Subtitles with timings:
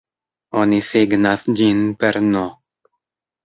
[0.61, 2.45] Oni signas ĝin per "n!